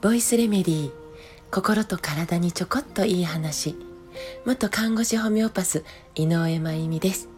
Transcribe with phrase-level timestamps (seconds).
[0.00, 0.92] ボイスレメディー
[1.50, 3.74] 心と体にちょこっといい話。
[4.44, 5.84] 元看護師ホメオパス
[6.14, 7.28] 井上真由美です、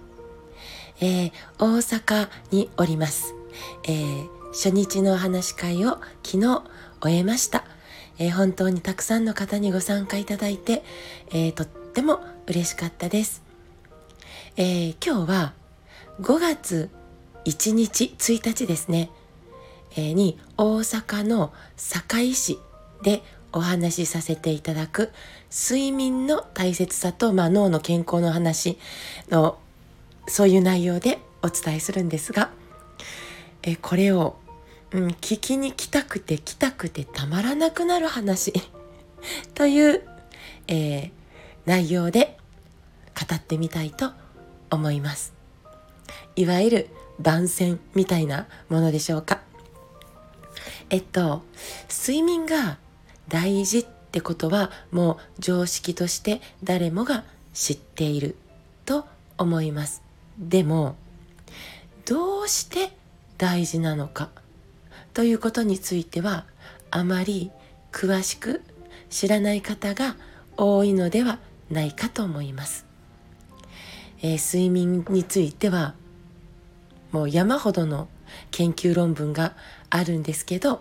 [1.01, 3.35] えー、大阪におります、
[3.85, 5.93] えー、初日のお話し会を
[6.23, 6.63] 昨日
[7.01, 7.65] 終えました、
[8.19, 10.83] えー、本当にたくさんの方にご参加いただいて、
[11.31, 13.43] えとっても嬉しかったです、
[14.59, 15.55] え今日は
[16.21, 16.91] 5月
[17.45, 19.11] 1日1日ですね
[19.97, 22.59] えに大阪の堺市
[23.03, 25.11] でお話しさせていただく
[25.51, 28.79] 睡眠の大切さと、まあ、脳の健康の話
[29.31, 29.59] の
[30.27, 32.51] そういう内容でお伝えするんですが
[33.63, 34.37] えこれを、
[34.93, 38.53] うん、聞きに来たくて来たくてたまらなくなる話
[39.55, 40.03] という、
[40.69, 41.11] えー、
[41.67, 42.39] 内容で
[43.15, 44.13] 語ってみたいと
[44.71, 45.35] 思います。
[46.35, 46.89] いわゆる
[47.23, 49.41] 番宣みたいなものでしょうか？
[50.91, 51.43] えっと、
[51.89, 52.79] 睡眠が
[53.29, 58.37] 大事ってことはもう常識として誰もが知っている
[58.85, 59.07] と
[59.39, 60.03] 思います。
[60.39, 60.97] でも、
[62.05, 62.93] どうして
[63.39, 64.29] 大事なのか？
[65.15, 66.45] ということについては
[66.91, 67.51] あまり
[67.91, 68.63] 詳しく
[69.09, 70.17] 知らない方が
[70.57, 71.39] 多いのでは
[71.71, 72.85] ないかと思います。
[74.21, 75.95] えー、睡眠については
[77.13, 78.09] もう山ほどの
[78.51, 79.55] 研究論文が
[79.91, 80.81] あるんですけど、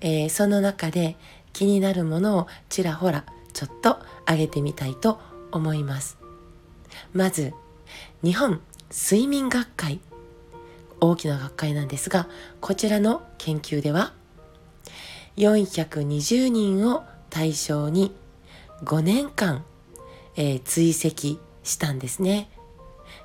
[0.00, 1.16] えー、その中で
[1.52, 5.20] 気になるものをちらほらちょっと挙げてみたいと
[5.52, 6.18] 思います。
[7.12, 7.54] まず、
[8.22, 10.00] 日本睡眠学会。
[11.00, 12.28] 大きな学会なんですが、
[12.60, 14.12] こちらの研究では、
[15.36, 18.14] 420人を対象に
[18.84, 19.64] 5年間、
[20.36, 22.50] えー、追跡したんですね。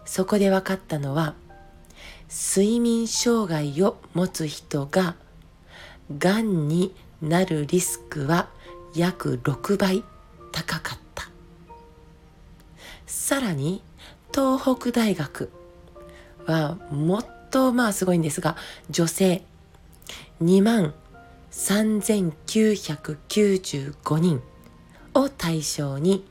[0.06, 1.36] そこで分かったのは、
[2.38, 5.16] 睡眠障害を持つ人が
[6.18, 8.50] がんになるリスクは
[8.94, 10.04] 約6倍
[10.52, 11.30] 高かった。
[13.06, 13.82] さらに
[14.34, 15.50] 東北大学
[16.46, 18.58] はもっとまあすごいんですが
[18.90, 19.46] 女性。
[20.44, 20.94] 2万
[21.52, 24.42] 3995人
[25.14, 26.28] を対象に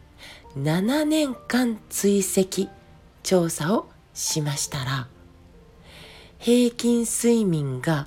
[0.58, 2.68] 7年間追跡
[3.22, 5.08] 調査をしましたら
[6.38, 8.06] 平均睡眠が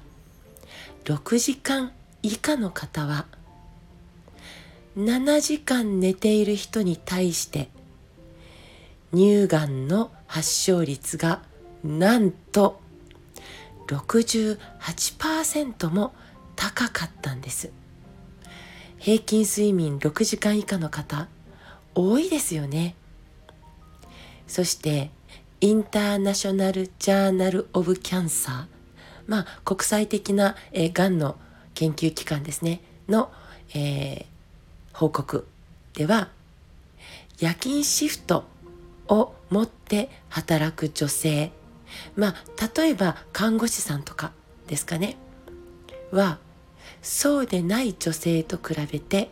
[1.05, 3.25] 6時間以下の方は
[4.97, 7.69] 7時間寝ている人に対して
[9.13, 11.41] 乳がんの発症率が
[11.83, 12.81] なんと
[13.87, 16.13] 68%も
[16.55, 17.71] 高かったんです。
[18.97, 21.27] 平均睡眠6時間以下の方
[21.95, 22.95] 多いですよね。
[24.47, 25.11] そして
[25.59, 28.65] インターナショナル・ジャーナル・オブ・キャンサー、
[29.25, 31.35] まあ、国際的な、えー、がんの
[31.73, 33.31] 研究機関ですね、の、
[33.73, 34.25] えー、
[34.93, 35.47] 報告
[35.95, 36.29] では、
[37.39, 38.43] 夜勤シフト
[39.07, 41.51] を持って働く女性、
[42.15, 42.35] まあ、
[42.79, 44.33] 例えば看護師さんとか
[44.67, 45.17] ですかね、
[46.11, 46.37] は、
[47.01, 49.31] そうでない女性と比べて、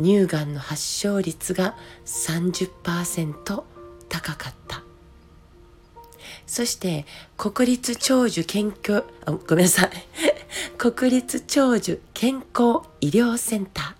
[0.00, 1.74] 乳がんの発症率が
[2.04, 3.62] 30%
[4.08, 4.83] 高かった。
[6.46, 7.06] そして
[7.36, 9.90] 国立長寿健康あごめんなさい。
[10.78, 13.96] 国立長寿健康医療センタ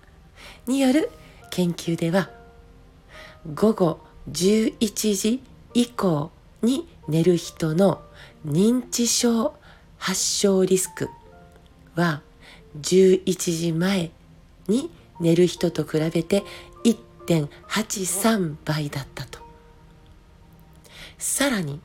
[0.67, 1.09] ーによる
[1.49, 2.29] 研究では
[3.53, 3.99] 午後
[4.31, 8.01] 11時以降に寝る人の
[8.45, 9.55] 認知症
[9.97, 11.09] 発症リスク
[11.95, 12.21] は
[12.79, 14.11] 11時前
[14.67, 14.89] に
[15.19, 16.43] 寝る人と比べて
[16.83, 19.39] 1.83倍だったと。
[21.17, 21.79] さらに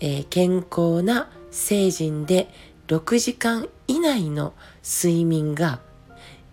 [0.00, 2.48] えー、健康な成人で
[2.88, 5.80] 6時間以内の睡眠が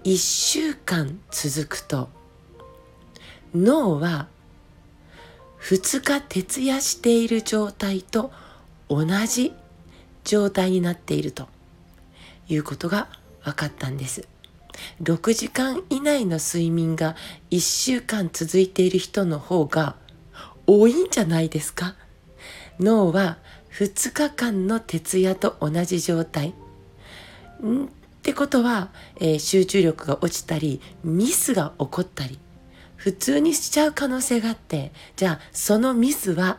[0.03, 2.09] 1週間続くと
[3.56, 4.28] 脳は
[5.62, 8.31] 2日徹夜している状態と
[8.90, 9.53] 同じ
[10.23, 11.47] 状態になっていると
[12.47, 13.08] いうことが
[13.44, 14.28] 分かったんです。
[15.02, 17.16] 6時間以内の睡眠が
[17.49, 19.96] 1週間続いている人の方が
[20.67, 21.96] 多いんじゃないですか？
[22.79, 23.38] 脳は
[23.72, 26.53] 2日間の徹夜と同じ状態。
[27.64, 27.88] んっ
[28.22, 28.90] てことは、
[29.20, 32.40] えー、集中力が落ちたり、ミスが起こったり、
[32.96, 36.58] 普通にしちゃう可能性があって、じゃあそのミスは、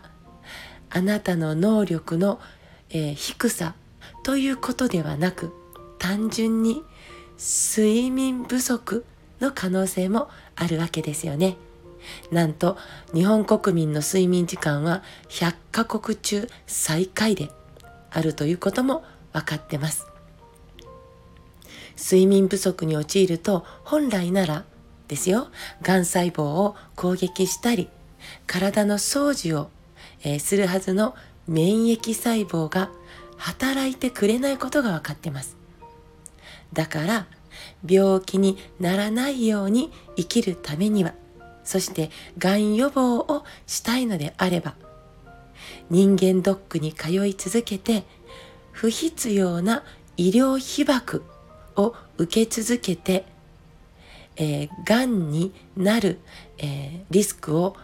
[0.90, 2.40] あなたの能力の、
[2.90, 3.74] えー、低さ
[4.24, 5.52] ということではなく、
[5.98, 6.82] 単純に
[7.38, 9.04] 睡眠不足
[9.40, 11.56] の可能性もあるわけですよね。
[12.30, 12.76] なんと
[13.14, 17.50] 日本国民の睡眠時間は100カ国中最下位で
[18.10, 20.06] あるということも分かってます。
[21.96, 24.64] 睡眠不足に陥ると本来なら
[25.08, 25.48] ですよ
[25.82, 27.88] がん細胞を攻撃したり
[28.46, 29.70] 体の掃除を、
[30.22, 31.16] えー、するはずの
[31.48, 32.90] 免疫細胞が
[33.36, 35.56] 働いてくれないことが分かってます。
[36.72, 37.26] だから
[37.86, 41.14] 病気にならないように生きるためには
[41.68, 44.74] そしてがん予防をしたいのであれば
[45.90, 48.04] 人間ドックに通い続けて
[48.72, 49.84] 不必要な
[50.16, 51.24] 医療被爆
[51.76, 53.26] を受け続けて、
[54.36, 56.20] えー、がんになる、
[56.56, 57.76] えー、リスクを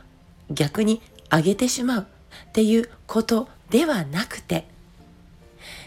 [0.50, 2.06] 逆に上げてしまう
[2.48, 4.66] っていうことではなくて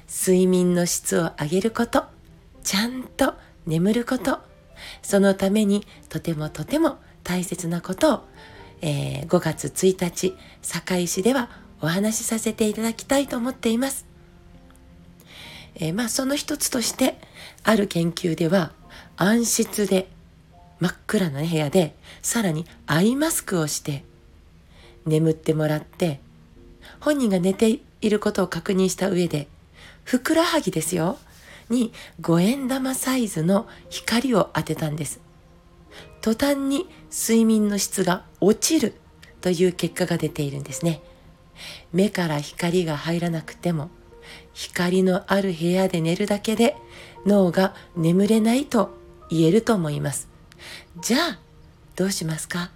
[0.08, 2.04] 睡眠の質を上げること
[2.64, 3.34] ちゃんと
[3.66, 4.47] 眠ること
[5.08, 8.24] そのためにとてもとても大切なことを、
[8.82, 11.50] えー、5月1日堺市では
[11.80, 14.06] お話しさせていただきたいと思っています。
[15.76, 17.18] えー、まあその一つとして
[17.64, 18.74] ある研究では
[19.16, 20.10] 暗室で
[20.82, 24.04] 真っ暗な、部屋でさらにアイマスクをして
[25.06, 26.20] 眠ってもらって
[27.00, 29.48] 本人が寝ていることを確認した上で
[30.04, 31.18] ふくらはぎですよ
[31.70, 31.92] に
[32.22, 35.20] 五円玉サイズの光を当てたんです。
[36.22, 38.96] 途端に睡眠の質が落ちる
[39.42, 41.02] という結果が出ているんですね。
[41.92, 43.90] 目から光が入らなくても
[44.54, 46.76] 光のある部屋で寝るだけで
[47.26, 48.96] 脳が眠れないと
[49.30, 50.28] 言えると思います。
[51.02, 51.40] じゃあ
[51.96, 52.72] どうしますか？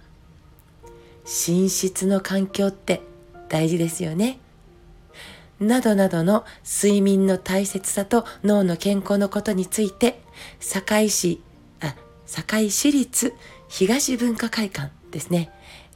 [1.24, 3.02] 寝室の環境って
[3.48, 4.38] 大事ですよね。
[5.66, 10.22] などなどの睡眠の大切さと脳の健康のことについて、
[10.60, 11.42] 堺市、
[11.80, 11.94] あ、
[12.26, 13.34] 堺市立
[13.68, 15.50] 東文化会館ですね。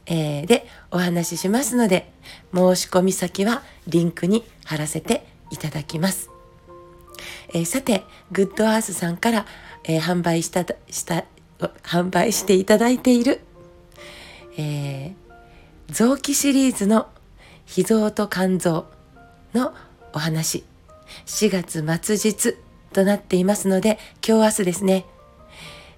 [0.09, 2.11] えー、でお話ししますので、
[2.53, 6.29] 申し込み先はリンクに貼らせていただきます。
[7.49, 9.45] えー、さて、グッドアースさんから、
[9.83, 11.25] えー、販売した、した、
[11.83, 13.41] 販売していただいている
[14.57, 17.07] えー、臓器シリーズの
[17.65, 18.87] 脾臓と肝臓
[19.57, 19.73] の
[20.13, 20.63] お話
[21.25, 22.55] 4月末日
[22.93, 25.05] となっていますので今日明日ですね、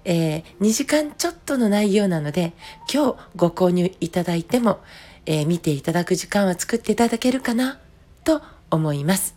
[0.06, 2.54] えー、2時間ちょっとの内容なので
[2.92, 4.80] 今日ご購入いただいても、
[5.26, 7.80] えー、見ていただく時間は作っていただけるかな
[8.24, 8.42] と
[8.72, 9.36] 思います。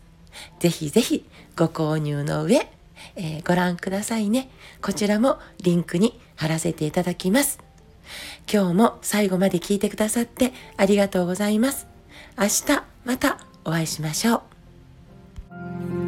[0.61, 1.27] ぜひぜひ
[1.57, 2.71] ご購入の上、
[3.17, 4.51] えー、ご覧くださいね。
[4.81, 7.59] こちらもリンクに貼らせていただきます。
[8.53, 11.87] 今日も最後まで聞いてくださってありがとうございます。
[12.39, 14.43] 明日またお会いしましょ
[15.51, 16.02] う。